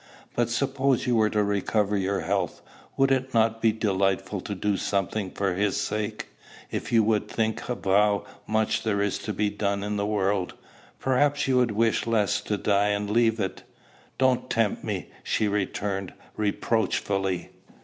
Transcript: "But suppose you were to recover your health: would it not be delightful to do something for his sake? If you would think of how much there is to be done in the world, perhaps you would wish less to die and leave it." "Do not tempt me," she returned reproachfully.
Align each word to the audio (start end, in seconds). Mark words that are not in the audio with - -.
"But 0.35 0.49
suppose 0.49 1.05
you 1.05 1.15
were 1.15 1.29
to 1.29 1.43
recover 1.43 1.95
your 1.95 2.21
health: 2.21 2.63
would 2.97 3.11
it 3.11 3.35
not 3.35 3.61
be 3.61 3.71
delightful 3.71 4.41
to 4.41 4.55
do 4.55 4.75
something 4.75 5.29
for 5.29 5.53
his 5.53 5.77
sake? 5.79 6.29
If 6.71 6.91
you 6.91 7.03
would 7.03 7.27
think 7.27 7.69
of 7.69 7.85
how 7.85 8.25
much 8.47 8.81
there 8.81 9.03
is 9.03 9.19
to 9.19 9.31
be 9.31 9.51
done 9.51 9.83
in 9.83 9.97
the 9.97 10.07
world, 10.07 10.55
perhaps 10.99 11.47
you 11.47 11.57
would 11.57 11.69
wish 11.73 12.07
less 12.07 12.41
to 12.45 12.57
die 12.57 12.87
and 12.87 13.11
leave 13.11 13.39
it." 13.39 13.61
"Do 14.17 14.25
not 14.29 14.49
tempt 14.49 14.83
me," 14.83 15.09
she 15.21 15.47
returned 15.47 16.13
reproachfully. 16.35 17.51